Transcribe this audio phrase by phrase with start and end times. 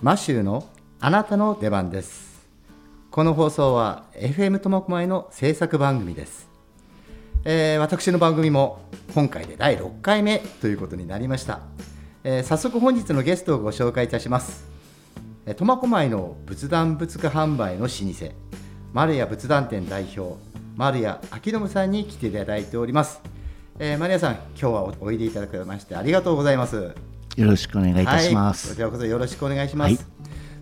[0.00, 0.64] マシューの
[1.00, 2.46] あなたの出番です。
[3.10, 6.48] この放送は FM 苫小牧の制作番組です、
[7.44, 8.78] えー私の番組も
[9.12, 11.62] 今回で第6回目ということになりました、
[12.22, 14.68] えー早速本日のゲストをご紹介いたします。
[15.46, 18.32] えー苫小牧の仏壇仏化販売の老舗。
[18.92, 20.36] 丸屋仏壇店代表
[20.76, 23.20] 丸屋明信さんに来ていただいております、
[23.80, 26.94] えー、丸屋さん今日はおいでいただきましてありがとうございます。
[27.38, 28.74] よろしくお願いいたしまはい、こす。
[28.74, 29.94] ちらこそよろしくお願いします。
[29.94, 30.04] はい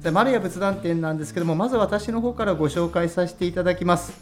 [0.03, 4.13] さあ丸屋仏壇店なんですけども、まず私の方からご紹介させていただきます。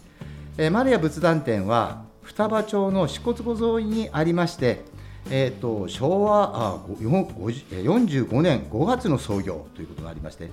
[0.57, 4.85] えー、丸屋仏壇店は双葉町の支笏湖沿いにありまして、
[5.31, 10.48] えー、と昭和あごよごじえー45年5月の創業ということがありまして、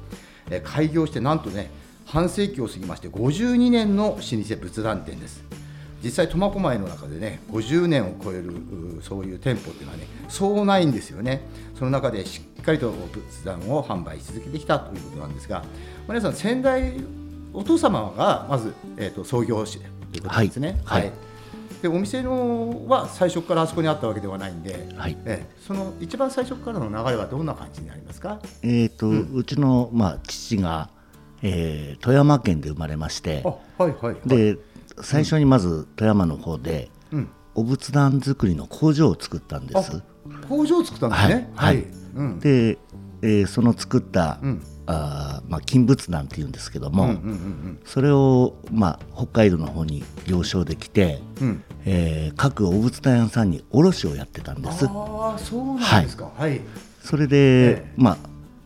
[0.49, 1.69] えー開業してなんとね
[2.07, 5.43] 半世紀を過ぎまして52年の老舗仏壇店です。
[6.03, 8.49] 実際苫小牧の中でね50年を超える
[8.99, 11.41] うそういう店舗っていうのはねそうないんですよね。
[11.77, 15.63] その中でしっかりと仏壇を販売し続けてきたということなんですが
[16.07, 16.93] 皆さん先代
[17.53, 20.79] お父様がまず、えー、と創業してということですね。
[20.85, 21.01] はい。
[21.03, 21.11] はい。
[21.81, 25.17] でお店のは最初からあそこにあったわけではないんで、はい。
[25.25, 28.39] ええその一番最初からの流れはどんな感じになりますか？
[28.61, 30.89] えっ、と、うちのまあ父が、
[31.41, 33.49] えー富山県で生まれましてあ、
[33.83, 34.15] はいはいはい。
[34.25, 34.57] で
[35.01, 40.01] 最初にまず富山の方で、うん、お仏壇作りの工場を作ったんです。
[40.47, 41.51] 工場を作ったんですね。
[41.55, 41.85] はいはい。
[42.15, 42.39] うん。
[42.39, 42.77] で、
[43.21, 44.61] えーその作った、うん。
[44.87, 51.47] あーまあ金仏壇っていうんですけども、うんうんうんそれをまあ北海道の方に行商できて、うん。
[51.47, 54.85] うんえー各お仏壇屋さんに卸をやってたんです。
[54.87, 56.31] ああそうなんですか。
[56.35, 56.61] はい、
[57.03, 57.93] それで、ええ。
[57.97, 58.17] まあ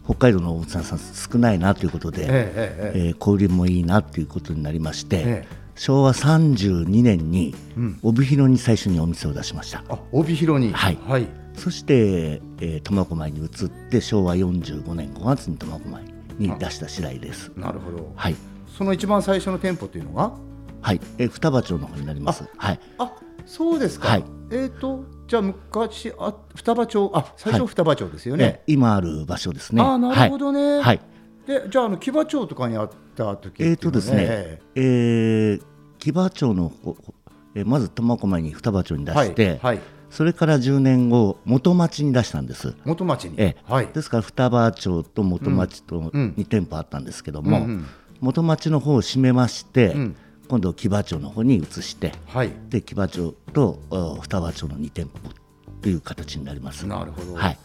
[0.06, 8.00] 北海道のお仏壇さん少ないなということで、ええー小売りもいいなということになりまして、え昭和32年にうん。
[8.02, 10.72] 帯広に最初にお店を出しました、あ帯広に。
[10.74, 10.98] はい。
[11.06, 11.28] はい。
[11.56, 13.50] そして、えー苫小牧に移っ
[13.92, 16.04] て昭和45年5月に苫小牧
[16.38, 17.52] に出した次第です。
[17.56, 18.12] なるほど。
[18.16, 18.36] はい。
[18.78, 20.32] その一番最初の店舗っていうのが？
[20.82, 22.46] はい、えー双葉町の方になります。
[22.58, 22.80] はい。
[22.98, 23.12] あ
[23.46, 24.24] そうですか、はい。
[24.52, 27.68] えっ、とじゃあ昔あ双葉町あ最初はい。
[27.70, 28.46] 双葉町ですよね。
[28.46, 29.82] ね、今ある場所ですね。
[29.82, 31.02] ああなるほどね、はい、はい。
[31.48, 34.82] でじゃああの木場町とかにあった時えーとですねええ。
[35.56, 35.62] ー
[36.00, 36.96] 木場町の方、
[37.56, 39.80] えーまず苫小牧に双葉町に出えはいして、はい。
[40.12, 42.76] それから10年後元町に出したんです。
[42.86, 43.72] 元町に、ええ。
[43.72, 43.88] はい。
[43.88, 47.86] ですから双葉町と元町とうん2店舗あったんですけども、うんうん。
[48.22, 50.16] 元町の方を閉めまして、うん。
[50.48, 52.52] 今度木場町の方に移してはい。
[52.70, 55.20] で木場町とあ双葉町の2店舗
[55.82, 56.86] という形になります。
[56.86, 57.58] なるほど、はい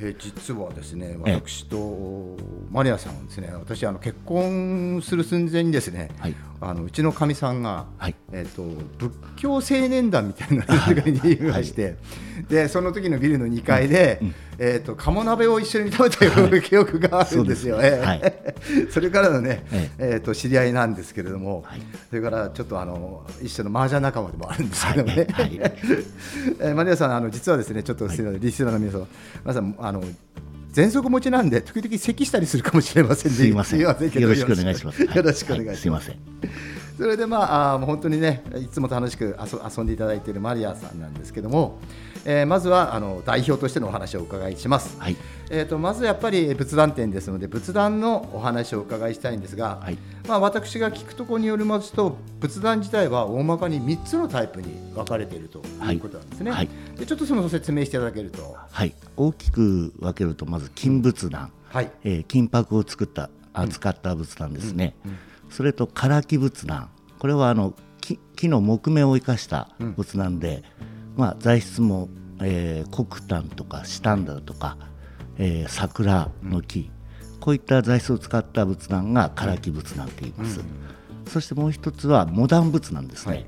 [0.00, 1.34] えー実はですねええ。
[1.34, 2.36] 私と
[2.70, 8.14] マリアさんはですね私あの結婚する寸前にですね、はいあのうちのかみさんが、はい。
[8.32, 8.62] えっと
[8.98, 11.96] 仏教青年団みたいなのにいまして、
[12.48, 14.20] でその時のビルの2階で、
[14.58, 17.76] えっと鴨鍋を一緒に食べたような記憶があるんですよ。
[17.76, 18.20] そうですね。
[18.22, 18.44] え
[18.86, 18.86] え。
[18.90, 20.16] それからのね、ええ。
[20.16, 21.82] っと知り合いなんですけれども、はい。
[22.10, 25.26] それからちょっとあの一緒の麻雀仲間でもあるんですけどもね。
[25.30, 25.44] はい。
[25.44, 25.72] はい。
[26.60, 29.06] えーマリアさんあの実はですねちょっとすみませんリスナーの皆さん
[29.44, 30.02] 皆さんあの
[30.72, 35.02] 喘息持ちなんで時々咳したりするかもしれませんねすいませんよろしくお願いします。
[35.02, 36.10] よろしくお願いします。
[36.10, 36.87] はすいません。
[36.98, 41.78] それでまあ本当にねいつも楽しく遊遊んでいただいているマリアさんなんですけども、
[42.24, 44.98] えーまずはあの代表としてのお話をお伺いします。
[45.00, 45.16] はい。
[45.48, 49.98] えー、とまずやっぱり仏壇店ですので仏壇のお話をお伺いしたいんですが、はい。
[50.26, 56.50] まあ、私が聞くところによりますと仏壇自体は大まかに3つのタイプに分かれているということなんですね。
[56.50, 56.68] はい。
[56.98, 58.56] でちょっとその説明していただけると。
[58.68, 58.92] はい。
[59.16, 61.90] 大きく分けるとまず金仏壇、はい。
[62.02, 64.94] えー金箔を作った扱った仏壇ですね、
[65.50, 66.90] それと唐木仏壇。
[67.18, 70.62] これはあの木木の木目を生かした仏壇で、
[71.16, 72.08] まあ、材質も、
[72.40, 74.76] えー、黒炭とかシタンダとか、
[75.36, 76.90] えー桜の木、
[77.40, 80.60] こういった材質を使った仏壇が唐木仏壇と言います、
[81.26, 83.46] そしてもう一つはモダン仏壇ですね、はい。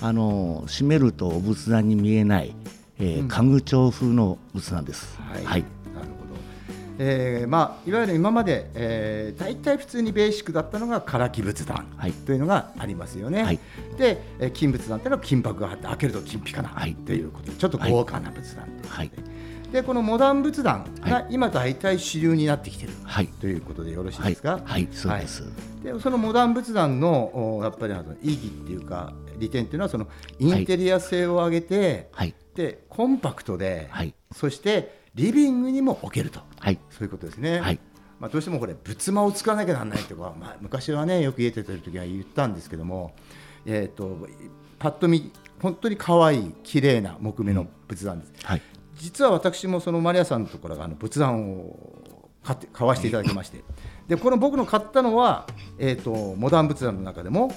[0.00, 2.54] あの閉めるとお仏壇に見えない、
[2.98, 5.64] えー家具調風の仏壇です、はい、はい。
[7.00, 12.12] えーまあ、いわゆる今まで、えー、大体普通にベーシックだったのが唐木仏壇はい。
[12.12, 13.44] というのがありますよね。
[13.44, 13.60] はい。
[13.96, 16.94] で、えー金仏壇というのは金箔が貼って開けると金ピカな、はい。
[16.94, 19.10] ということでちょっと豪華な仏壇ということで,、はい。
[19.72, 23.26] でこのモダン仏壇はが今大体主流になってきている、はい。
[23.26, 24.60] ということでよろしいはいですか？
[24.64, 24.88] はい。
[24.90, 25.44] そうです、
[25.84, 30.08] でそのモダン仏壇のおやっぱりあの意義っていうか利点っていうのはその
[30.38, 32.34] インテリア性を上げて、はい。
[32.54, 34.14] でコンパクトで、はい。
[34.34, 36.40] そしてリビングにも置けると。
[36.60, 36.78] はい。
[36.90, 37.58] そういうことですね。
[37.58, 37.80] はい。
[38.20, 43.14] まあ、どうしてもこれ仏間を使わなきゃならないとか、まあ、昔はねよく家出てる時は言ったんですけども、
[43.66, 44.28] えー、と
[44.78, 48.32] パッと見本当に可愛い綺麗な木目の仏壇です。
[48.44, 48.62] はい。
[48.96, 51.76] 実は私もそのマリアさんのところがあの仏壇を
[52.44, 53.62] 買って買わせていただきまして。
[54.06, 55.46] でこの僕の買ったのは、
[55.78, 57.52] えー、とモダン仏壇の中でも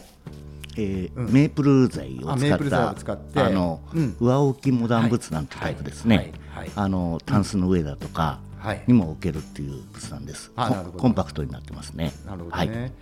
[0.77, 4.15] えーメープル材をあメープル材使ったを使ってあの、うん。
[4.19, 6.25] 上置きモダン仏壇ってタイプですね、はい。
[6.25, 6.33] はい。
[6.59, 6.71] はい。
[6.75, 8.83] あのタンスの上だとかはい。
[8.87, 10.99] にも置けるっていう仏壇です、コンあなるほど。
[10.99, 12.13] コンパクトになってますね。
[12.25, 12.69] なるほどはい。
[12.69, 12.93] ね、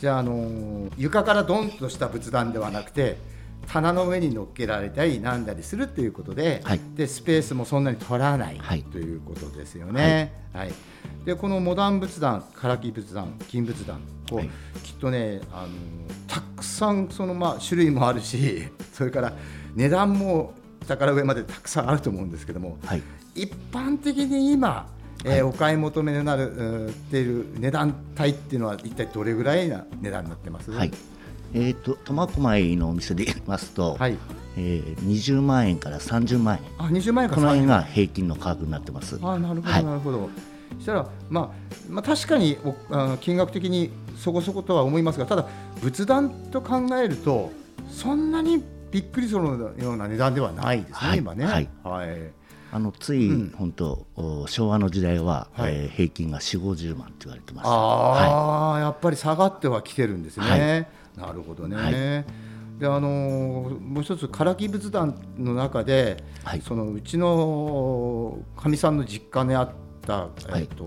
[0.00, 3.18] じゃあ、あのー床からドンとした仏壇ではなくて
[3.66, 6.80] 棚の上に乗っけられたりなんだりするということで,、はい。
[6.94, 8.82] でスペースもそんなに取らない、はい。
[8.82, 10.32] ということですよね。
[10.52, 10.72] はい。
[11.24, 14.50] でこのモダン仏壇、唐木仏壇、金仏壇こう、はい。
[14.82, 15.70] きっとね、あのー
[16.28, 19.34] たくさんその、まあ、種類もあるし それから
[19.74, 20.54] 値段も
[20.86, 23.02] 下から上までたくさんあると思うんですけども、はい。
[23.34, 24.86] 一般的に今、
[25.24, 30.70] えーお買い求めになるうんっている値段帯っていうのは一体どれぐらいな値段になってます？
[30.72, 30.92] はい
[31.54, 34.16] えー、と苫小牧のお店で言いますと、はい。
[34.56, 36.62] えー20万円から30万円。
[36.78, 39.16] あ20万円かこの辺30万が平均の価格になってます。
[39.16, 39.84] 円あなるほど、はい。
[39.84, 40.30] なるほど。
[40.76, 41.50] そしたら、まあ、
[41.88, 45.46] まあ確かにおあ金額的にそこそことは思いますがただ
[45.80, 47.52] 仏壇と考えると
[47.90, 51.18] そんなにびっくりするような値段ではないですね、はい。
[51.18, 51.44] 今ね。
[51.46, 51.68] はい。
[51.82, 52.18] はい。
[52.74, 53.54] あのつい、うん。
[53.56, 55.74] 本当お昭和の時代は、はい。
[55.74, 60.88] えー平均が4 5 0万って言われてましたああ、やっぱり下がってはきてるんですね。
[61.16, 61.76] なるほどね。
[61.76, 61.92] はい。
[61.92, 66.60] であのーもう一つ唐木仏壇の中で、はい。
[66.62, 69.70] そのうちのかみさんの実家にあっ
[70.06, 70.64] た、えはい。
[70.64, 70.86] っと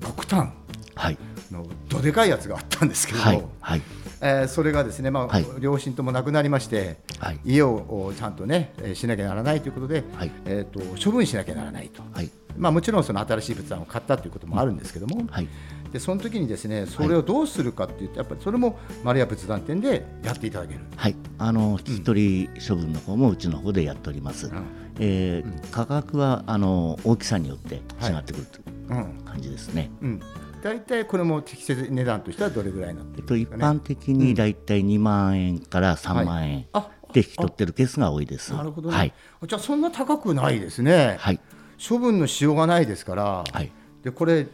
[0.00, 0.52] 極炭
[0.94, 1.18] はい。
[1.52, 3.44] のどでかいやつがあったんですけども、はい。
[3.60, 3.82] はい。
[4.22, 5.46] えーそれがですね、まあはい。
[5.60, 7.40] 両親とも亡くなりまして、はい。
[7.44, 10.32] 家をおちゃんとね、えーしなきゃならないということで、はい。
[10.46, 12.02] えっと処分しなきゃならないと。
[12.12, 12.30] はい。
[12.56, 15.48] まあ、もちろんその新しい仏壇を買ったということもあるんですけども、はい
[15.96, 20.80] でその時にですねそれをどうするかっていうと、やっぱりそれも丸屋仏壇店でやっていただける。
[20.94, 24.48] はい、あの引き取り処分の方もうちの方でやっております。
[24.48, 24.52] ん。
[25.00, 27.78] えー価格はあの大きさによって違
[28.18, 29.22] ってくるといううん。
[29.24, 29.90] 感じですね。
[30.02, 30.20] うん、
[30.62, 38.52] 大体これも適切値段としてはどれぐらいになってるえっと一般的にだいたい2万円から3万円あで引き取ってるケースが多いです。
[38.52, 39.14] なるほどね、はい。
[39.46, 41.40] じゃあそんな高くないですね、はい。
[41.88, 43.72] 処分のしようがないですから、はい。
[44.02, 44.46] でこれ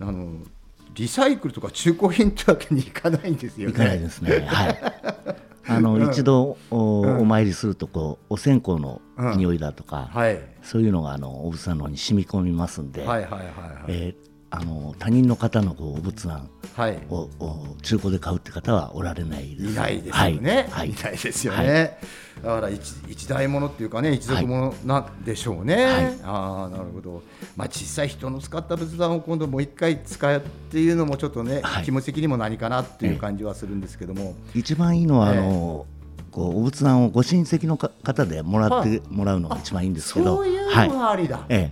[0.00, 0.38] あの
[0.96, 3.74] リサイクルとか中古品ってわけにいかないんですよね。
[3.74, 4.46] いかないですね。
[4.46, 4.78] はい。
[5.68, 9.00] あの、一度お,、お参りするとこうお線香の
[9.36, 13.46] 匂いだとか、はい、そういうのがあのお仏壇の方に染み込みますんで、はいはいはいはい
[13.88, 16.98] えーあの他人の方のこうお仏壇はい
[17.82, 19.72] 中古で買うって方はおられないです。
[19.72, 20.68] いないですよね。
[20.70, 20.90] はい。
[20.90, 21.98] いは いないですよね。
[22.42, 25.84] だから一一代物っていうかね一族物なんでしょうね。
[25.84, 27.22] はいああなるほど。
[27.56, 34.34] まあ実際人の使った仏壇を今度もう一回使うっていうのもちょっとね、はい気持ち的にも何かなっていう感じはするんですけども。
[34.54, 35.86] 一番いいのは、ええあの
[36.30, 41.40] こうお仏壇をご親戚のか方でもらってもらうのが一番いいんですけど、そういうはいのがありだ。
[41.48, 41.70] え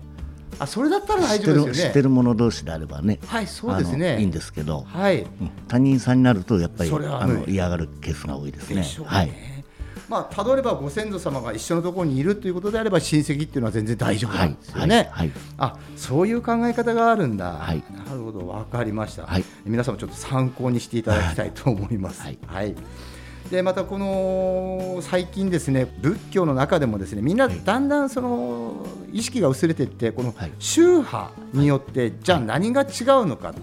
[0.58, 2.02] あそれだったらえ、大知ってる知って丈夫ですよね。
[2.02, 4.20] る者同士であればね、はいそうですね。
[4.20, 5.22] いいんですけど、はい。
[5.22, 8.76] うん他人さんになるとやっぱりそれはあの嫌がるケースが多いですね。
[8.76, 9.10] でしょうね。
[9.10, 9.54] はい。
[10.08, 14.96] まあ、たどればご先祖様が一緒のところにいるということであれば親戚っていうのは全然大丈夫なんですよね。
[14.96, 22.22] はいはいあそういう考え方があるんだ、はいなるほど分かりました、はい皆さんもちょっと参考にしていただきたいと思います。
[22.22, 22.28] は
[22.64, 22.74] い
[23.50, 30.52] でまたこの最近ですね仏教の中でもですねみんなだんだんその意識が薄れていってこのはい。
[30.58, 32.86] 宗派によってじゃあ何が違う
[33.26, 33.60] のかって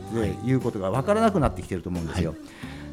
[0.48, 2.36] いうことが分からなくなってきてると思うんですよ。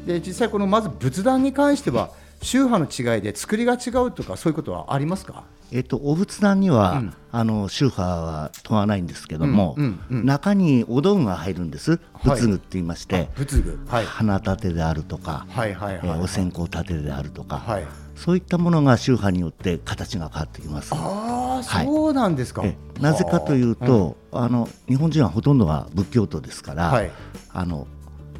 [0.05, 2.09] で実際このまず仏壇に関しては
[2.41, 5.43] 宗派の違いで作りが違うとかそういうことはありますか？
[5.71, 7.13] えっとお仏壇には、うん。
[7.31, 10.25] あの宗派は問わないんですけども、うんうんうん。
[10.25, 11.99] 中にお道具が入るんです。
[12.13, 12.39] はい。
[12.41, 13.79] 仏具って言いまして、仏具。
[13.87, 14.05] はい。
[14.05, 17.85] 花立てであるとか、はいはいはい、えーお線香立てであるとか、はい。
[18.15, 20.91] そういったものが宗派によって形が変わってきます。
[20.95, 21.85] ああ、はい。
[21.85, 22.63] そうなんですか。
[22.65, 27.11] えなぜかというと、あの日本人はほとんどが仏教徒ですから、はい。
[27.53, 27.85] あの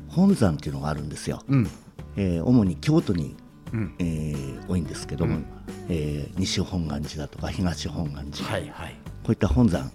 [0.08, 1.44] 本山っていうのがあるんですよ。
[1.48, 1.70] うん、
[2.16, 3.36] えー主に京都に、
[3.74, 5.46] うん、えー多いんですけども、うん
[5.90, 8.96] えー西本願寺だとか東本願寺、はいはい。
[9.24, 9.92] こういった本山、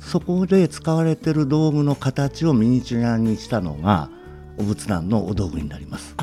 [0.00, 4.08] そこで使われている道具の形をミニチュアにしたのが
[4.58, 6.14] お仏壇のお道具になります。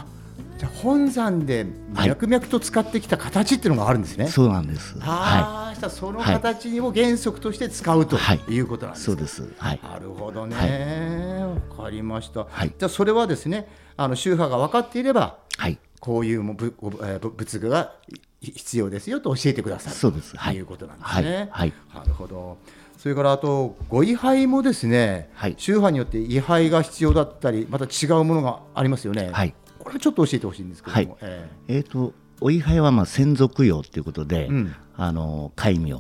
[0.58, 4.28] じゃあ本山で脈々と使ってきた形っていうのがあるんですね。
[4.28, 4.98] そうなんです。
[5.00, 9.12] はああ、したらその形を原則として使うとはいいうことなんい、ですか。
[9.12, 9.54] そうです。
[9.58, 9.80] はい。
[9.84, 11.44] なるほどね。
[11.70, 12.46] わ、かりました。
[12.50, 15.78] はいじゃあそれはですね、あの宗派が分かっていれば、はい。
[16.04, 17.94] こういうもぶ仏具が
[18.42, 21.48] い必要ですよと教えてくださるそうですはいということなんですね。
[21.50, 22.58] はいなるほど。
[22.98, 29.30] それからあとご位牌もですね、はい宗派によって位牌が必要だったり、また違うものがありますよね。
[29.32, 29.56] はい。
[29.80, 30.98] これちょっと教えてほしいんですけども。
[30.98, 35.96] はいええっ、と、お位牌はまあ専属用ということで、うんあの戒名え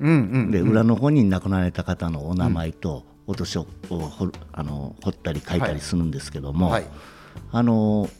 [0.00, 0.50] うんうん。
[0.50, 6.86] で、裏の方に亡くなられた方のお名前と落としを掘るあの掘ったり書いたりするんですけども、はい
[7.52, 8.10] あの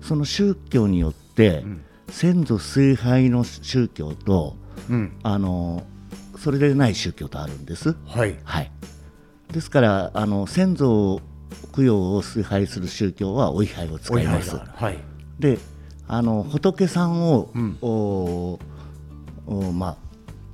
[0.00, 1.84] その宗教によって、ん。
[2.08, 4.56] 先祖崇拝の宗教と
[4.88, 5.12] うん。
[5.22, 5.84] あの
[6.38, 7.94] それでない宗教とあるんです。
[8.06, 8.36] はい。
[8.44, 8.70] はい、
[9.52, 11.20] ですからあの先祖
[11.74, 14.56] 供養を崇拝する宗教はお位牌を使います。
[14.56, 14.98] はい。
[15.38, 15.58] で
[16.08, 17.78] あの仏さんを、うん。
[17.80, 18.58] お
[19.46, 19.96] おま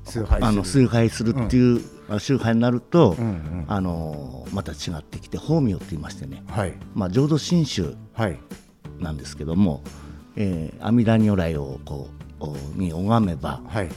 [0.05, 0.45] 崇拝する。
[0.45, 3.65] あ、あの崇拝するっていう、あ宗派になると、うんうん。
[3.69, 6.75] あのまた違ってきて法名って言いましてね、はい。
[6.95, 7.97] まあ、浄土真宗。
[8.13, 8.39] はい
[9.01, 9.83] なんですけども、
[10.37, 12.09] えー阿弥陀如来をこ
[12.41, 13.89] うおに拝めばはい。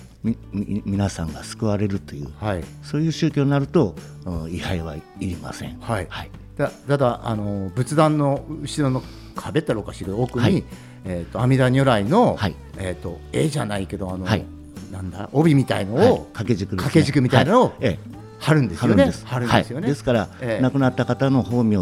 [0.85, 2.63] 皆さんが救われるというはい。
[2.83, 5.79] そういう宗教になるとうん位牌はいりません。
[5.79, 6.07] はい。
[6.09, 6.31] はい。
[6.57, 9.01] だただあの仏壇の後ろの
[9.35, 10.63] 壁ってのおかしいけど奥に、はい。
[11.05, 12.55] えー、と阿弥陀如来の、はい。
[12.77, 14.45] えー、と絵じゃないけどあの、はい。
[14.91, 16.09] なんだ帯みたいのはい。
[16.09, 17.73] を掛け軸ね掛け軸みたいなのをはい。
[17.81, 18.19] ええ。
[18.39, 18.95] 貼るんですよね。
[18.95, 19.25] 貼るんです。
[19.25, 19.81] 貼るんですよね。
[19.83, 20.61] はい、ですから、ええ。
[20.61, 21.77] 亡くなった方の法名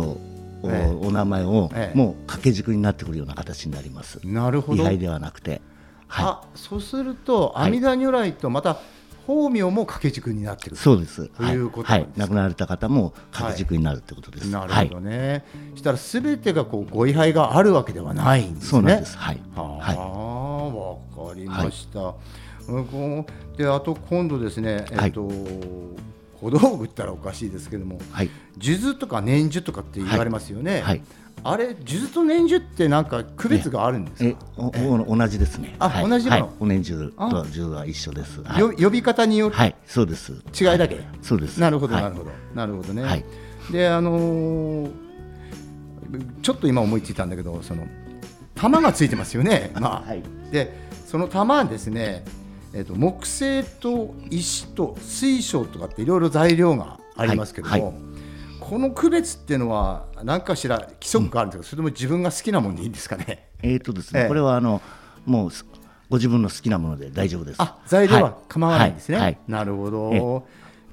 [0.68, 4.20] を、おええお名前を、ええもう掛け軸になってくるような形になります。
[4.24, 4.84] なるほど。
[4.84, 5.62] 位牌ではなくて、
[6.08, 8.80] はあそうするとはい阿弥陀如来とまた
[9.26, 11.28] 法名も掛け軸になってるい、そうです。
[11.28, 14.50] ということはい、亡くなられた方も掛け軸になるってことです。
[14.50, 15.44] なるほはいどね。
[15.76, 18.70] したらすべてがこうご位牌があるわけではないんですね。
[18.70, 19.18] そうなんです。
[19.18, 19.42] はい。
[19.54, 22.16] はあ、わかりました。
[23.58, 25.30] であと今度ですね、えっと、
[26.42, 28.30] 小道具ったらおかしいですけども、はい。
[28.60, 30.82] 数珠とか念珠とかって言われますよね。
[30.82, 31.02] はい。
[31.44, 35.76] あれ数珠と念珠ってなんか区別があるんですえか。、同じですね。
[35.80, 36.42] あはい同じもの？
[36.46, 38.42] はい、お年中と銃は一緒です。
[38.44, 38.60] はい。
[38.60, 40.34] よ呼び方によるはい、そうです。
[40.60, 41.00] 違いだけ？
[41.22, 41.60] そうです。
[41.60, 43.04] なるほど、はいなるほど、なるほどね。
[43.04, 43.26] はい
[43.72, 44.92] で、あのー
[46.42, 47.86] ちょっと今思いついたんだけど、その
[48.56, 49.72] 玉がついてますよね。
[49.78, 50.74] まあ、はいで、
[51.06, 52.24] その玉はですね、
[52.74, 57.94] えっ、と木製と石と水晶とかっていろいろ材料がありますけども、はいは
[58.60, 63.48] この区別っていうのは何かしら規則があるんですか、それとも自分が好きなものでいいんですかね？
[63.62, 64.82] えっ、とですね、ええこれはあの
[65.26, 65.66] もうす
[66.10, 67.62] ご自分の好きなもので大丈夫です。
[67.62, 69.16] あ、材料は構わないんですね。
[69.18, 70.48] はいはいなるほえど。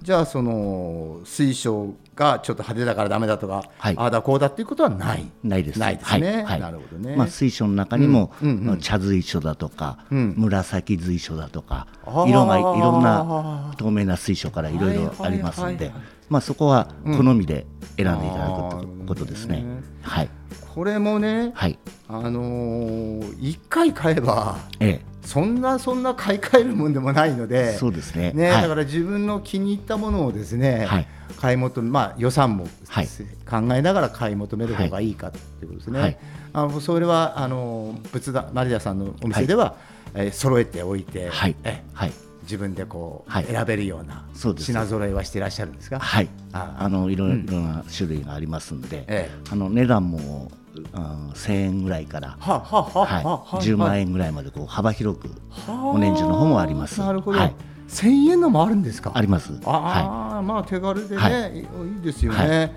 [0.04, 3.94] じゃあその水晶がちょっと派手だからダメだとか、はい。
[3.96, 5.26] ああだこうだっていうことはない。
[5.42, 5.78] ないです。
[5.78, 6.30] ないですね。
[6.30, 6.44] はい。
[6.44, 6.60] はい。
[6.60, 7.16] なるほどね。
[7.16, 8.80] まあ水晶の中にも、うんうんうん。
[8.80, 10.34] 茶随所だとか、うん。
[10.36, 15.62] 紫随所だとか色がいろんな透明な水晶からいろいろありますんで。
[15.62, 17.66] はいはいはいはい、まあそこは好みで
[17.96, 19.56] 選んでいただくということですね。
[19.56, 19.82] あーなるほどね。
[20.02, 20.28] はい。
[20.74, 21.78] これもね、はい。
[22.08, 28.32] あのー一回買えばえそんなそんな買い替えるもんでもないのえ、で、そうですね。
[28.32, 28.62] ね、はい。
[28.62, 31.06] だから自分の気に入ったものをですね、はい。
[31.40, 33.06] 買い求め、まあ、予算もはい。
[33.06, 36.00] 考えながら買い求める方がいいかということですね。
[36.00, 36.18] はい。
[36.52, 39.76] あのそれはあの仏壇マリアさんのお店では、
[40.14, 41.56] えー揃えておいて、はい。
[41.64, 41.82] え。
[41.92, 42.12] はい
[42.44, 45.98] 自分でこう、はい選べるような品揃えはしていらっしゃるんですか？
[45.98, 46.28] はい。
[46.52, 50.50] ああのいろいろな種類がありますんで、ええあの値段も
[50.92, 52.36] あ1000円ぐらいから。
[52.38, 55.28] はははははい、は10万円円ぐらいまでこう幅広く
[55.68, 57.00] お年中の方もあります。
[57.00, 57.38] なるほど。
[57.38, 57.54] はい、
[57.88, 59.12] 千円のもあるんですか？
[59.14, 59.52] あります。
[59.64, 61.66] あはあ、まあ手軽でね、、はいい
[62.02, 62.38] ですよね。
[62.38, 62.70] はい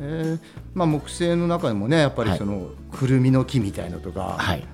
[0.00, 0.40] えー
[0.74, 4.64] まあ木製の中でもねやっぱりはいそのくるみの木みたいのとか、はい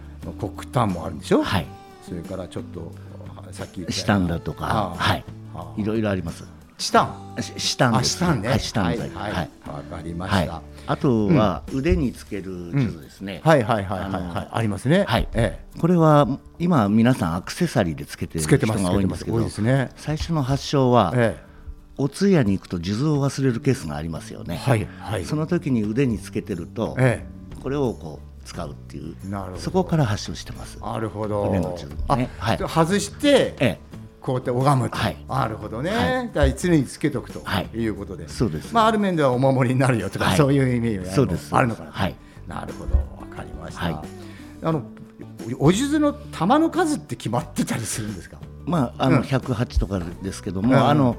[0.40, 1.42] 黒炭もあるんでしょ？
[1.42, 1.66] はい、
[2.02, 2.92] それからちょっと
[3.52, 5.24] さっき言ったシタンだとか、はい
[5.54, 6.44] あ、いろいろあります。
[6.78, 7.02] チタ
[7.36, 7.42] ン。
[7.42, 8.14] しシタンあ、です。
[8.14, 8.48] チタンね。
[8.48, 9.10] はい、シタン材。
[9.10, 9.32] はい、
[9.68, 10.62] わかりまはいした。
[10.86, 13.40] あとは腕につける術ですね。
[13.44, 15.04] はい、はい、はい、はい、あのはい、ありますね。
[15.06, 16.26] はいえこれは
[16.58, 18.58] 今皆さんアクセサリーでつけてえ、る。
[18.58, 18.92] 人が。
[18.92, 19.48] 多いんでけど。
[19.96, 21.36] 最初の発祥はえ
[21.96, 24.56] お通夜に行くと数珠を忘れるケースがありますよね。
[24.56, 25.24] はい、はい。
[25.24, 27.26] その時に腕につけてると、え
[27.60, 29.58] これをこう使うっていうえ、なるほど。
[29.58, 30.78] そこから発祥してます。
[30.80, 31.50] なるほど。
[31.52, 32.30] ね。
[32.38, 32.58] はい。
[32.58, 33.54] 外して。
[33.60, 33.78] え
[34.20, 35.16] こうやって拝むと、はい。
[35.28, 36.26] なるほどね、はい。
[36.28, 37.40] だから常につけとくと。
[37.44, 37.68] はい。
[37.74, 38.74] いうことで、え、そうです。
[38.74, 40.36] まあ、ある面ではお守りになるよとか、はい。
[40.36, 41.54] そういう意味がそうです。
[41.54, 42.14] あるのかな、はい。
[42.46, 43.84] なるほど、わかりました。
[43.84, 43.98] はい。
[44.62, 44.82] あの
[45.58, 48.38] お数珠の玉の数って決まってたりするんですか？
[48.66, 49.14] まああうん。
[49.16, 50.88] の108とかですけども、うん。
[50.88, 51.16] あの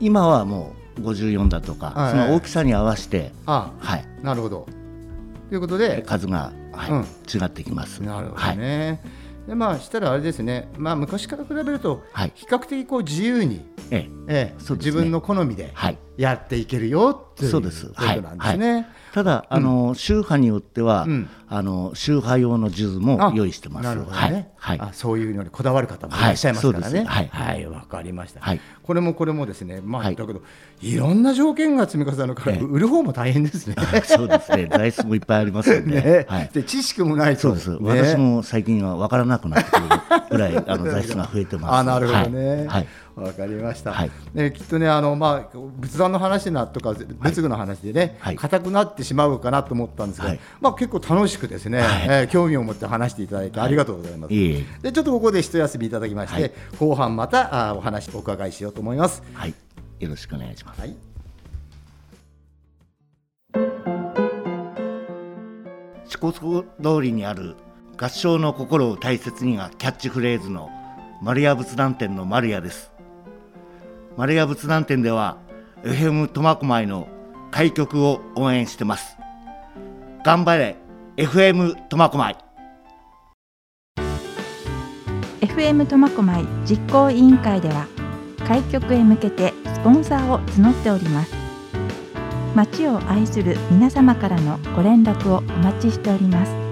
[0.00, 2.10] 今はもう54だとか、はい。
[2.10, 4.66] その大きさに合わせて、あはい、あなるほど。
[5.54, 7.00] ということで、数が、はいうん。
[7.02, 8.02] 違ってきます。
[8.02, 9.00] なるほはい、どね。
[9.46, 12.32] でまあ、したらあれですね、まあ、昔から比べると、はい。
[12.34, 14.10] 比較的こう自由に、ええ。
[14.26, 14.92] ええそうですね。
[14.92, 17.68] 自分の好みではい、やっていけるよっていうこと
[18.20, 18.88] なんですね。
[19.12, 23.84] ただ、あの宗派によっては、うんあの宗派用の数珠も用意してます。
[23.84, 24.88] なるほどね、はい、はい。
[24.88, 27.04] あそういうのにこだわる方もいらっしゃいますからね。
[27.04, 28.40] はいはい、わ、かりました。
[28.40, 28.60] はい。
[28.82, 30.16] これもこれもですね、まあ、はい。
[30.16, 30.42] だけど、
[30.80, 32.64] いろんな条件が積み重なるから、ええ。
[32.64, 33.76] 売る方も大変ですね。
[34.04, 36.26] そうですね、材質もいっぱいありますんで、ね。
[36.28, 37.42] はい、で知識もないと。
[37.42, 37.78] そうです、ね。
[37.80, 39.86] 私も最近は分からなくなってくる
[40.30, 41.74] ぐらい あの材質が増えてます。
[41.74, 42.66] あなるほどね、はい。
[42.66, 42.86] はい。
[43.16, 43.92] わかりました。
[43.92, 44.10] はい。
[44.34, 48.36] ね、きっとね、あの、まあ、仏壇の話なとか、仏具の話でね、はい。
[48.36, 50.30] 硬くなってしまうかなと思ったんですけど。
[50.30, 50.40] はい。
[50.60, 51.88] まあ、結構楽しくですね、はい。
[52.04, 54.34] えー興味を持って話していただいて、ありがとうございます。
[54.34, 54.82] いえいえ。
[54.82, 56.52] で、ちょっとここで一休みいただきまして、はい。
[56.78, 59.22] 後半また、あ、お話お伺いしようと思います。
[59.32, 59.54] はい。
[60.00, 60.80] よろしくお願いします。
[60.80, 60.96] はい。
[66.06, 67.56] 四骨通りにある
[67.96, 70.70] 合唱の心を大切にがキャッチフレーズの
[71.22, 72.90] 丸屋仏壇店の丸屋です。
[74.16, 75.38] 丸屋仏壇店では
[75.82, 77.08] FM 苫小牧の
[77.50, 79.16] 開局を応援してます。
[80.24, 80.76] 頑張れ
[81.16, 82.36] FM 苫小牧。
[85.42, 87.86] FM 苫小牧実行委員会では
[88.44, 91.32] 開局へ向けてスポンサーを募っております。
[92.56, 96.63] 町を愛する皆様からのご連絡をお待ちしております。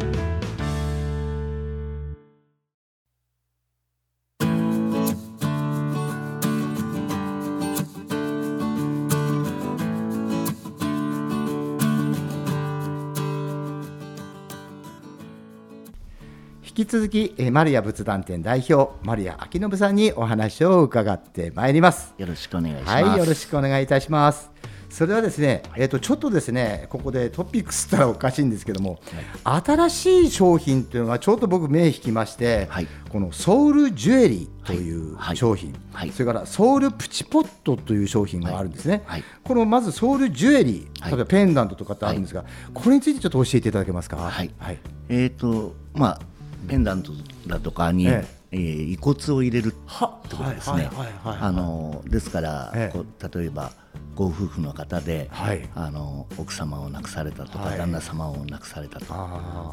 [16.93, 22.13] 続き、えー、丸屋仏壇店代表丸屋明信さんにお話を伺ってまいります。
[22.19, 23.03] よろしくお願いします。
[23.03, 24.51] はい、よろしくお願いいたします。
[24.91, 29.01] それではですね、えっ、とちょっとですね、ここでトピックスったらおかしいんですけども、
[29.43, 32.89] 新しい商品というのがちょっと僕目引きまして、はい。
[33.09, 35.37] このソウルジュエリーというはい。
[35.39, 36.11] 商品、はい。
[36.11, 39.03] それからソウルプチポットという商品があるんですね。
[39.07, 39.25] はい。
[39.43, 41.11] このまずソウルジュエリー、はい。
[41.13, 42.45] 例えばペンダントとかってあるんですが、
[42.75, 44.19] これについてちょっと教えていただけますか？
[44.19, 44.51] はい。
[44.59, 44.79] はい。
[45.09, 46.21] えっ、とまあ
[46.69, 47.13] ペンダント
[47.47, 48.57] だとかに、ええ。
[48.57, 50.75] ー遺骨を入れるはってことですね。
[50.75, 51.39] はいはいはいはい。
[51.41, 53.39] あのですから、ええ。
[53.39, 53.73] 例えば
[54.15, 55.69] ご夫婦の方で、はい。
[55.75, 57.79] あの奥様を亡くされたとか、はい。
[57.79, 59.07] 旦那様を亡くされたと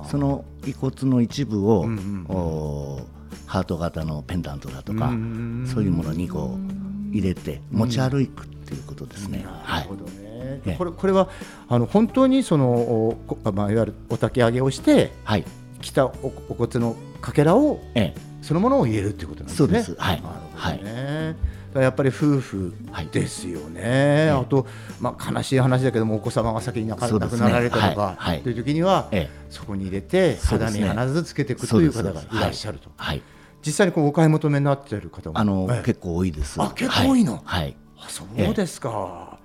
[0.09, 9.45] その遺骨の一部を、うんうんハート型のペンダントだとか、うんそういうものにこう入れて持ち歩くっていうことですね。
[9.63, 9.83] はい。
[9.83, 9.95] なるほ。
[9.95, 10.11] どね。
[10.21, 10.75] ええ。
[10.77, 11.29] これこれは
[11.67, 15.45] あの本当にそのおこまあいわゆるお焚き上げをしてはい。
[15.81, 18.29] 来たおお骨のかけらをええ。
[18.41, 19.57] そのものを入れるっていうことなんですね。
[19.57, 21.35] そうですはいなるほどね。
[21.75, 22.73] やっぱり夫婦
[23.11, 24.29] ですよね。
[24.31, 24.65] あと
[24.99, 32.89] まあ悲しい話だけどもお子様が先に亡くなられたとか、はいはいという時には、えそこに入れて肌身離さずつけていくという方がいらっしゃると。
[32.95, 33.21] はい。
[33.61, 36.59] 実際にこうお買い求めになっている方もあの、ええ結構多いです。
[36.59, 37.41] あ結構多いの？
[37.45, 37.75] はい。
[37.99, 38.89] あそうですか。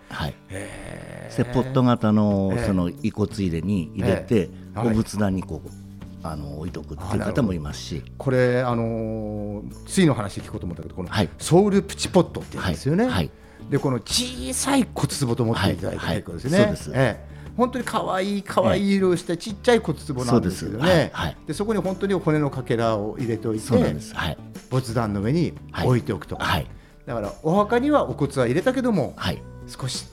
[0.08, 0.30] はい。
[0.30, 5.83] へえでポット型のええその遺骨入れに入れて、ええはいお仏壇にこう
[6.24, 13.04] あの置いとくっていう方もいますし、これあのーついの話聞こうと思ったけどこのはいソウルプチポットって言うんですよね。
[13.04, 13.30] はいはい
[13.70, 16.58] でこの小さい骨壺と思っていただいてはい結構ですね。
[16.58, 20.84] はいそうですええ本当に可愛い可愛い色をしたちっちゃい骨壺なんですけどそ。
[20.84, 24.14] はいはいでそこに本当に骨のかけらを入れておいてそうなんです。
[24.14, 24.38] はい。
[24.70, 26.36] 仏壇の上に置いておくと。
[26.36, 26.66] はい。
[27.06, 29.42] だからお墓にはお骨は入れたけどもはい。
[29.66, 30.06] 少し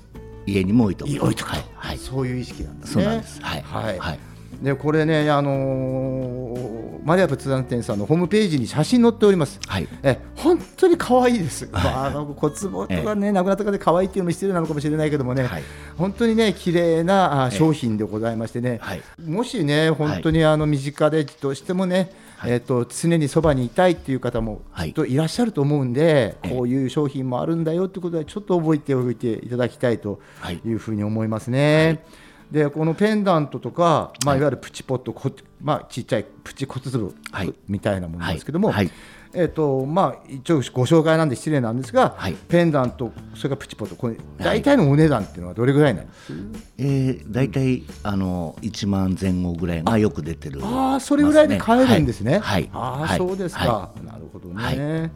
[0.46, 1.10] 家にも置いとく。
[1.10, 1.66] 置いとくと、はい。
[1.76, 1.98] はい。
[1.98, 3.04] そういう意識なんですね。
[3.04, 3.42] そうなんです。
[3.42, 3.62] はい。
[3.64, 4.20] はいはい。
[4.62, 9.60] でこれね、あのーマリア仏壇店さんのホームページに写真載っております。
[9.68, 9.88] はい。
[10.04, 11.68] え本当に可愛いです。
[11.72, 15.64] まあ、あの骨壺とかね、亡くなった方で可愛いっていうのも失礼なのかもしれないけどもね、はい。
[15.98, 19.02] 本当にね綺麗な商品でございましてね、はい。
[19.26, 22.52] もしね本当にあの身近でどうしてもね、はい。
[22.52, 24.90] えっ、と常にそばにいたいっていう方もはい。
[24.90, 26.50] きっといらっしゃると思うんで、ええ。
[26.50, 30.62] こういう商品もあるんだよってことはちょっと覚えておいていただきたいとはい。
[30.64, 32.04] いうふうに思いますね。
[32.52, 34.40] でこのペンダントとか、まあ、はい。
[34.40, 37.54] いわゆるプチポット、こまあ、ちっちゃいプチ骨壺はい。
[37.68, 38.76] みたいなものですけども、はい。
[38.76, 38.92] はい。
[39.34, 42.34] えっとまあ、一応ご紹介なんで失礼なんですが、はい。
[42.34, 46.34] ペンダント、それからプチポット、これ大体のお値段っていうのはどれぐらいなんです
[46.78, 50.60] えー、大体あの1万前後ぐらいがよく出てる。
[50.62, 52.40] ああ、それぐらいで買えるんですね。
[52.40, 52.70] はい。
[52.74, 53.18] ああ、はい。
[53.18, 54.62] そうですか、はなるほどね。
[54.62, 55.12] はい。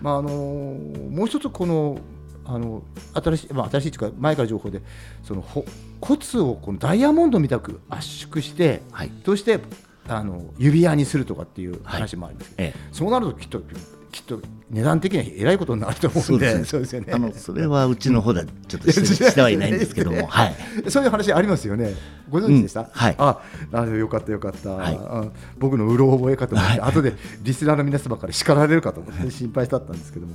[0.00, 1.98] まああのーもう一つこの
[2.44, 2.82] あの
[3.14, 4.82] 新しいまあ新しいというか前から情報で
[5.22, 5.64] そのほ
[6.00, 9.60] 骨をこのダイヤモンドみたく圧縮して、はいそして
[10.08, 13.62] あの指輪にするとかっていう話もありますけど、ええそうなるときっと
[14.10, 17.12] きっと値段的にはえらいことになると思うんで、そうですよね。
[17.12, 20.54] あのそれはうちの方ではちょっとしてはいないんですけども、はい。
[20.90, 21.94] そういう話ありますよね。
[22.28, 22.80] ご存知でした？
[22.80, 24.70] うんはいあ、なるほどよかったよかった。
[24.70, 25.26] はいあ
[25.58, 30.34] 僕のうろ覚えかと思って、はい後でリスナーの皆様から叱られるかと思って心配だったんですけども。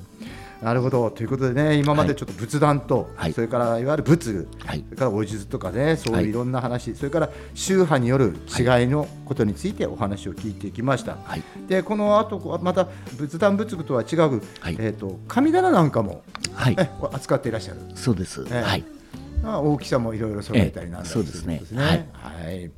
[0.65, 1.11] なるほど。
[1.11, 3.33] ということでね、今までちょっと仏壇と、はい。
[3.33, 4.83] それからいわゆる仏具、はい。
[4.83, 6.23] それからお術とかね、そうはい。
[6.23, 11.17] いういろんな話、それから宗派による違いのことについてお話を聞いてきました。
[11.23, 11.43] はい。
[11.67, 14.77] でこの後また仏壇仏具とは違う、はい。
[14.79, 16.23] えっ、と神棚なんかも、
[16.55, 16.75] はい。
[16.79, 17.81] え扱っていらっしゃる。
[17.93, 18.43] そうです。
[18.49, 18.61] ええ。
[18.63, 18.83] はい。
[19.43, 21.59] まあ、大きさもいろいろ揃えたりなんだりええそうですね。
[21.59, 21.67] とい。
[21.67, 22.71] うことはい。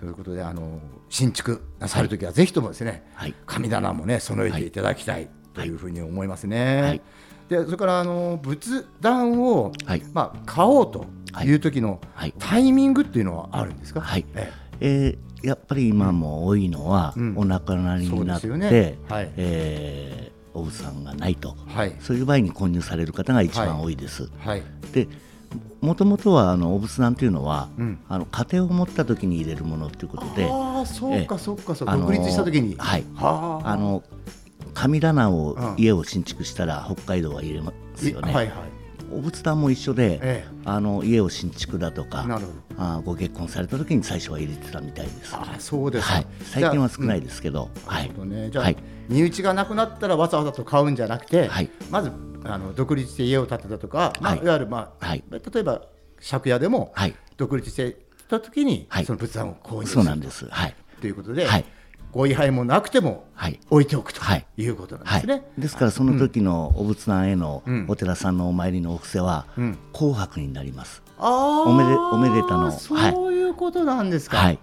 [0.00, 3.34] ということで、あの新築なさるときは、ぜひともですね、はい。
[3.44, 7.02] 神棚もね、備えていただきたいというふうに思いますね。
[7.48, 10.02] はいでそれからあの仏壇を、はい。
[10.12, 11.06] まあ、買おうと
[11.44, 11.52] い。
[11.52, 12.34] う時のはい。
[12.38, 14.24] タイミングっていうのはあるんですか、はい。
[14.34, 15.18] ええ。
[15.22, 17.34] ーやっぱり今も多いのは、うん。
[17.36, 18.98] お亡くなりになって、ね。
[19.08, 19.30] はい。
[19.36, 21.54] えーお仏さんがないと。
[21.68, 21.96] えはい。
[22.00, 24.30] そういう場合に購入される方が一番多いです。
[24.38, 24.62] はい。
[24.92, 25.06] で
[25.82, 27.98] もともとはあのお仏壇というのは、うん。
[28.08, 31.96] あの家庭を持った時に入れるものということでああそうかそうかそうか。
[31.96, 32.74] 独立した時に。
[32.78, 33.04] はい。
[33.14, 33.68] はあ。
[33.68, 34.02] あの
[34.76, 35.74] 神棚を、うん。
[35.78, 38.54] 家を新築したら北海道は入れますよね、はいはい。
[39.10, 42.26] お仏壇も一緒で、えあの家を新築だとか
[42.76, 45.34] あご結婚された時に最初は入れてたみたいです。
[45.34, 48.08] ああそうですか、はい、最近は少ないですけど、なはい。
[48.08, 48.50] るほどね。
[48.50, 48.76] じゃあ、はい。
[49.08, 51.70] 身内がなくなったらわざわざと買うんじゃなくて、はい。
[51.90, 52.12] まず
[52.44, 54.44] あの独立して家を建てたとか、まあ、はい。
[54.44, 55.24] いわゆる、まあはい。
[55.30, 55.82] 例えば
[56.28, 57.14] 借家でもはい。
[57.38, 57.96] 独立して
[58.28, 59.06] た時に、はい。
[59.06, 60.46] その仏壇を購入するそうなんです。
[60.50, 61.64] はい、ということで、はい
[62.16, 63.60] ご位牌もなくてもはい。
[63.68, 64.46] 置いておくとはい。
[64.56, 65.20] いうことなんではい。
[65.20, 67.84] すね。、ですからその時のお仏壇へのうん。
[67.88, 69.78] お寺さんのお参りのお布施はうん。
[69.92, 71.02] 紅白になります。
[71.18, 74.38] ああおめでおめでたのそういうことなんですか。
[74.38, 74.58] はい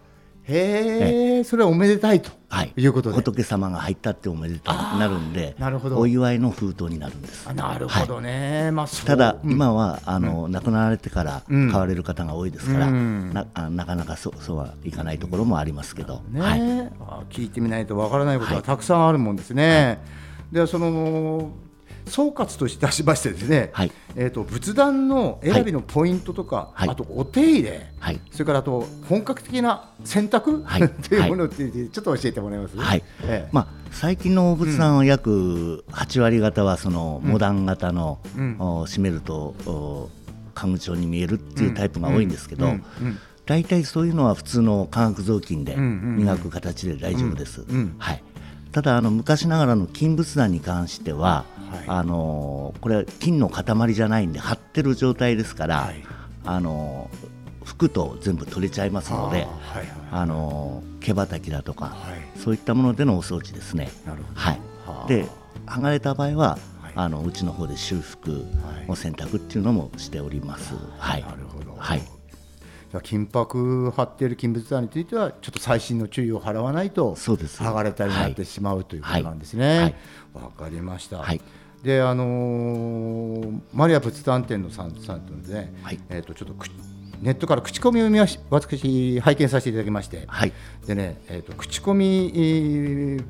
[0.46, 3.16] へえ、それはおめでたいとはい、いうことで。
[3.16, 5.98] 仏様が入ったっておめでたくなるんでなるほど。
[5.98, 7.50] お祝いの封筒になるんです。
[7.50, 8.70] あなるほどね。
[8.72, 9.06] まあそう。
[9.08, 9.52] ただ、うん。
[9.52, 11.72] 今はあの、亡くなられてからうん。
[11.72, 13.34] 買われる方が多いですから、うん。
[13.34, 16.62] なあなかなかそうそうはいかないところもありますけど、ね、はい、
[17.00, 18.64] あ聞いてみないとわからないことははい。
[18.64, 20.00] たくさんあるもんですね。
[20.52, 21.52] でその
[22.08, 23.92] 総括といたしましてですね、はい。
[24.16, 26.90] えー、と仏壇の選びのポイントとか、はい。
[26.90, 28.20] あとお手入れ、はい。
[28.32, 30.90] それからあと本格的な選択、はい。
[31.10, 33.04] というものってちょっと教えてもらえます、はい。
[33.24, 33.50] ええ。
[33.52, 38.56] まあ、最近のお仏壇は約8割方はそのモダン型の、うん。
[38.60, 40.10] お閉めるとお
[40.54, 42.74] 家具調に見えるっていうタイプが多いんですけど、
[43.46, 47.66] 大体そういうのは普通の化学雑巾で磨く形で大丈夫です。
[47.98, 48.24] はい、
[48.72, 51.53] ただあの昔ながらの金仏壇に関しては、はい
[51.88, 56.04] あのこれは金の塊じゃないんで張ってる状態ですから、はい。
[56.46, 57.10] あの
[57.64, 62.40] 拭くと全部取れちゃいますのであーはいあの毛羽だとか、はい。
[62.40, 63.90] そういったものでのお掃除ですね。
[64.36, 64.60] はい。
[64.86, 65.08] はあ。
[65.08, 65.28] で
[65.66, 66.94] 剥がれた場合は、はい。
[66.96, 68.44] あのうちの方で修復はい。
[68.90, 70.76] を選択っていうのもしております。
[70.98, 72.00] はい、なるほど、はい。
[72.00, 79.80] じゃあ金箔貼っている金仏壇についてはちょっと細心の注意を払わないと剥がれたりなってしまう、ということなんですね。
[79.80, 79.96] はい。
[80.34, 81.20] わ、かりました。
[81.20, 81.42] はい
[81.84, 86.00] であのーマリア仏壇店のさんさんとですね、はい。
[86.10, 86.68] えっ、とちょっとく
[87.22, 90.54] ネットから口コミを見まし私拝見させていただきまして、はい。
[90.88, 93.24] でねえっ、と口コミ、えー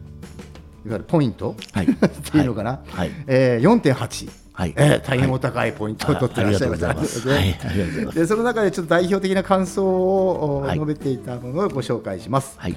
[0.85, 1.85] いわゆるポイント、はい。
[1.89, 3.11] っていうのかな、はい。
[3.25, 4.29] えー、4.8。
[4.51, 4.73] はい。
[4.75, 6.11] えー大変お高いポイント。
[6.11, 7.29] を取ってらっしゃいました、あありがとうございます。
[7.29, 7.39] はい。
[7.39, 8.19] ありがとうございます。
[8.19, 12.75] でその中でちょっと代表的な感想を、述べていたものをご紹介します、はい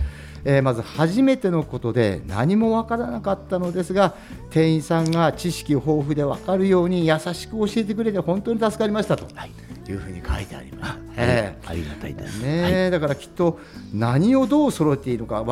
[0.48, 4.14] えーまず初めてのことで何もわからなかったのですが
[4.50, 9.26] 店員さんが知識豊富で分かるように優しく教えてくれて本当に助かりましたと。
[9.34, 9.50] はい。
[9.88, 10.90] いうふうに書いてあります。
[10.92, 12.42] あえありがたいです。
[12.42, 12.72] ねはい。
[12.74, 13.58] えだからきっと
[13.92, 15.44] 何をどう揃えていいのか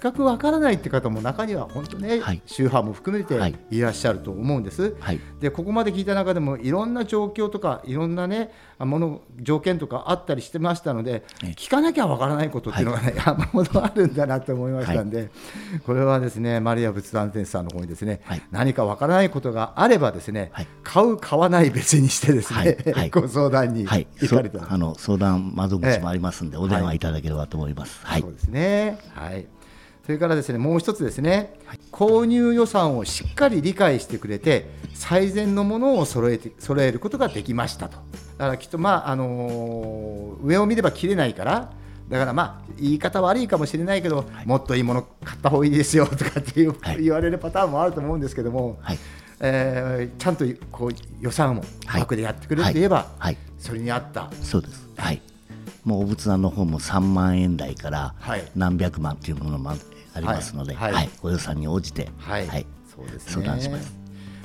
[0.00, 2.42] 全くわからないって方も中には本当ね、はい。
[2.46, 3.54] 宗派も含めてはい。
[3.70, 4.96] いらっしゃると思うんです。
[5.00, 5.20] はい。
[5.40, 8.52] でここまで聞いた中でもいろんな状況とかいろんなね
[8.84, 11.46] もの条件とかあったりしてましたのでええ。
[11.48, 15.30] 聞かなきゃわからないことっていうのがね、山ほどあるんだなと思いましたんで、
[15.84, 18.42] これはですねマリア仏壇店さんの方にですね、はい。
[18.50, 20.66] 何かわからないことがあればですね、はい。
[20.82, 22.92] 買う買わない別にしてですね、はい。
[22.92, 23.10] はい。
[23.10, 24.72] ご相談にはい、行かれた。
[24.72, 28.00] あの相談窓口もありますんで、お電はい話いただければと思います。
[28.04, 28.98] はい、そうですね。
[29.14, 29.46] はい。
[30.04, 31.54] それからですね、もう一つですね、
[31.92, 37.98] 購入予算をしっかり理解してくれて、最善のものを揃えて揃えることができましたと。
[38.40, 41.70] だからきっとまああのー上を見れば切れないから。
[42.08, 47.04] だからまあ言い方悪いかもしれないけど、もっといいもの買った方がいいですよとかっていう、はい。
[47.04, 48.98] 言われるパターンもあると思うんですけども、はい、
[49.40, 52.00] えーちゃんとこう予算をはい。
[52.00, 54.88] 枠でやってくれって言えば、はい、それに合った、そうです。
[54.96, 55.20] はい。
[55.84, 58.50] もうお仏壇の方も3万円台からはい。
[58.56, 59.76] 何百万というものもあ
[60.18, 60.92] りますので、はい。
[60.92, 61.04] はい。
[61.04, 63.44] はい、ご予算に応じて、はい、はい、そうですね。
[63.44, 63.99] 相談します。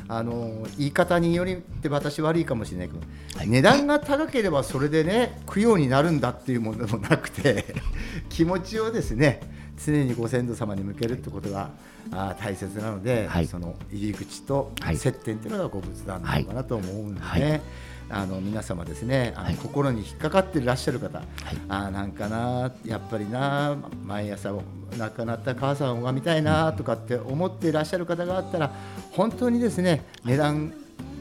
[0.08, 3.00] あの言い方によりって私悪いかもしれないけど、
[3.38, 3.48] はい。
[3.50, 7.76] 値段が高ければそれでね供養になるんだっていうものでもなくて
[8.30, 9.42] 気持ちをですね
[9.84, 11.72] 常にご先祖様に向けるってことが
[12.12, 13.48] あー大切なので、はい。
[13.48, 14.98] その入り口とはい。
[14.98, 17.62] 接点っていうのがご仏壇なのかなと思うんでね、はい
[18.10, 19.56] あの皆様ですねあの、はい。
[19.56, 21.28] 心に引っかかっていらっしゃる方、はい。
[21.70, 24.54] あーなんかなやっぱりな毎朝
[24.98, 28.72] 亡くなった母さんを拝みたいなとかって思っていらっしゃる方があったら
[29.12, 30.74] 本当にですね値段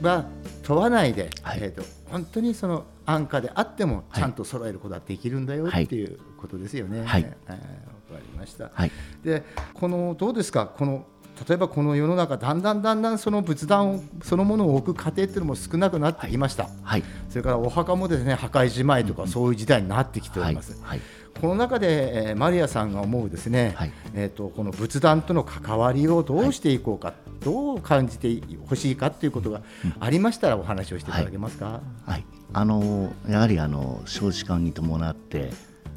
[0.03, 0.27] は
[0.63, 1.59] 問わないで、はい。
[1.63, 4.21] えー、と本当にその安価であってもはい。
[4.21, 7.05] ちゃんと揃えることができるんだよはいっていうことですよね。
[7.05, 7.23] はい。
[7.49, 8.71] えーわかりました。
[8.73, 8.93] はい、
[9.25, 9.43] で
[9.73, 10.67] このどうですか？
[10.67, 11.07] この
[11.49, 17.03] 例えばこの世の中だんだんだんだんその仏壇そのものを置く家庭っていうのも少なくなってきました、はい。
[17.29, 21.01] それからお墓もですね破壊じまいとかそういう時代になってきておはいります、はい。
[21.41, 23.93] この中で、えーマリアさんが思うですね、はい。
[24.15, 29.61] えー、とこの仏壇との関わりをどうしていこうか、どう感じてほしいかということが
[29.99, 31.81] ありましたらお話をしていただけますか？
[32.07, 35.51] はい、あのやはりあの少子化に伴って、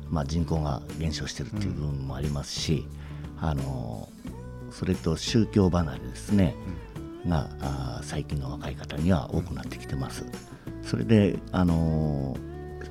[0.10, 2.88] まあ、人口が減少しているという部分もありますし、
[3.40, 4.10] あの
[4.72, 6.56] それと宗教離れですね、
[7.28, 10.26] があー最近の若い方には多くなってきてます。
[10.84, 12.38] それであの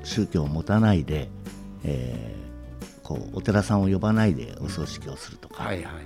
[0.05, 1.29] 宗教を持たないで、
[1.85, 2.47] えー
[3.07, 6.05] こうお寺さんを呼ばないでお葬式をするとか、はいはいはい。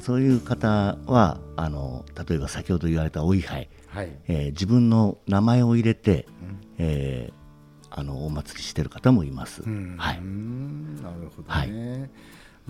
[0.00, 4.10] そういう方はあの例えば先ほど言われたお位牌はい。
[4.26, 6.26] えー自分の名前を入れて、
[6.78, 7.40] えー
[7.92, 9.62] あのお祭りしてる方もいます。
[9.62, 9.96] うん。
[9.96, 10.96] はい、うん。
[10.96, 11.44] なるほどね。
[11.48, 12.10] はい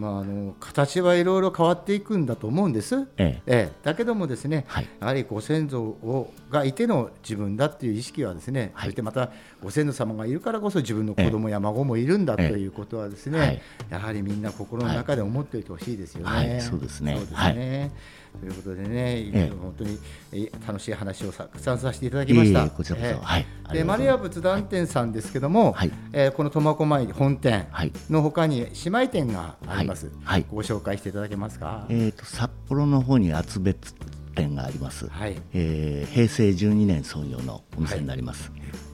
[0.01, 3.43] まあ、あの形はいろいろ変わっていくんだと思うんです、ええ。
[3.47, 3.73] ええ。
[3.83, 4.89] だけどもですね、はい。
[4.99, 8.89] やはりご先祖をがいての自分だっていう意識はですね、はい。
[8.89, 9.31] そしてまた
[9.63, 13.61] ご先祖様がいるからこそ自分の子供や孫もいるんだとええいうことはですね、はい
[13.91, 16.31] やはりみんな心の中で思っておいてほしいですよね。
[16.31, 16.61] はい。
[16.63, 17.17] そうですね。
[17.17, 17.93] そうですね
[18.39, 19.53] ということでね、ええ。
[19.61, 19.99] 本当に
[20.33, 22.69] え楽しい話をたくさんさせていただきました。
[22.71, 23.09] こちらこそ。
[23.09, 23.19] ええ。
[23.21, 23.47] はい。
[23.73, 25.93] でマリア仏壇店さんですけども、はい。
[26.13, 27.93] えーこの苫小牧本店はい。
[28.09, 30.15] のほかに姉妹店があります、はい。
[30.25, 30.47] はい。
[30.51, 31.87] ご紹介していただけますか？
[31.89, 33.95] えーと札幌の方に厚別
[34.35, 35.37] 店があります、はい。
[35.53, 38.51] えー平成12年創業のお店になります。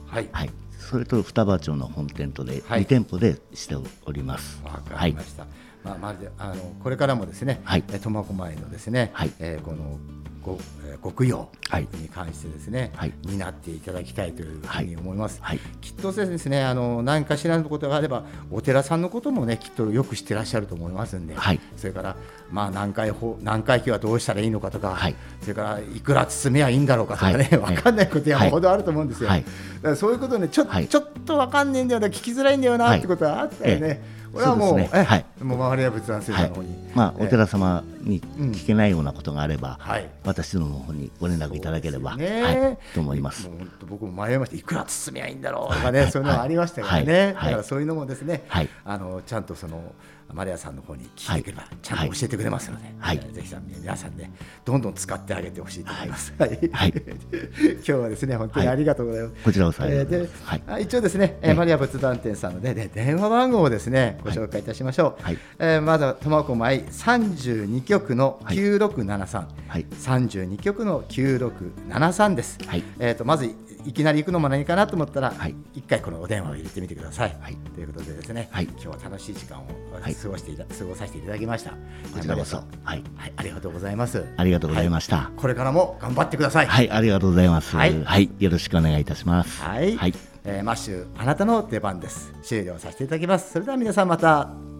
[0.07, 0.49] はい、はい。
[0.79, 2.83] それと双葉町の本店とではい。
[2.83, 4.61] 2店舗でしております。
[4.63, 5.45] わかはいりました。
[5.87, 7.83] まあ、まるであのこれからもですね、はい。
[7.89, 9.31] えー苫小牧のですね、はい。
[9.39, 9.97] えーこの
[10.43, 11.87] ご、えー極用はい。
[12.01, 13.13] に関してですね、はい。
[13.23, 15.37] 担っていただきたいというふうに思います。
[15.41, 15.59] はい。
[15.79, 21.59] きっとですね、あの何かしらのことがあれば、お寺さんのこともね、きっとよく知ってらっしゃると思いますんで、はい。
[21.77, 22.15] それから、
[22.51, 25.15] まあ、何回ほ何回忌はどうしたらいいのかとか、はい。
[25.41, 27.75] それからいくら包めばいいんだろうかとかね、はい。
[27.75, 29.29] わかんないこと山ほどあると思うんですよ。
[29.29, 29.43] はい。
[29.43, 30.87] だからそういうことね、ちょ,、はい。
[30.87, 32.99] ちょっとわかんねえんだよな、聞きづらいんだよな、はい。
[32.99, 34.16] ってことはあったよね。
[34.33, 34.89] ええ俺はもう、ね。
[34.93, 35.25] えはい。
[35.41, 40.09] もう周りは仏壇センタはいーの方に、まあ、ええお寺様に聞けないようなことがあれば、はい。
[40.23, 42.41] 私の方にご連絡いただければ、ね。
[42.41, 43.47] はい、と思います。
[43.47, 44.57] もう本当僕も迷いました。
[44.57, 48.69] いくら包みゃいいんだろうとかね、そういうのがありましたからね、だからそういうのもですね、はい。
[48.85, 49.93] あのちゃんとその
[50.33, 53.19] マリアさんの方に聞いてくれば、ちゃんと教えてくれますので、はい。
[53.23, 54.31] えーぜひ皆さんね
[54.65, 56.33] どんどん使ってあげてほしいと思います。
[56.37, 56.49] はい。
[56.71, 56.93] はい。
[56.93, 59.43] 今日はですね本当にありがとうございます。
[59.43, 60.43] こちらこそえーます。
[60.67, 60.83] はい。
[60.83, 65.23] 一応ですね、えーマリア仏壇店さんので、ね、電話番号をですねご紹介いたしましょう。
[65.23, 65.37] はい。
[65.59, 72.57] えーまだ苫小牧32局の9673、はい32局の9673です。
[72.65, 73.55] はいえー、とまずい
[73.87, 77.37] いきなり行くのも何かなと思ったら、はい一回このお電話を入れてみてください。
[77.39, 79.65] はいということでですね、はい今日は楽しい時間を
[80.01, 81.71] はい過ごしていた、過ごさせていただきました。
[82.13, 82.63] こちらこそは
[82.95, 84.25] いはい、ありがとうございます。
[84.35, 85.31] ありがとうございました。
[85.37, 86.67] これからも頑張ってください。
[86.67, 87.75] はい、ありがとうございます。
[87.75, 87.87] はは
[88.19, 89.61] いい、よろしくお願いいたします。
[89.61, 92.33] はい、はい、えーマッシュあなたの出番です。
[92.43, 93.51] 終了させていただきます。
[93.51, 94.76] それでは皆さんまた。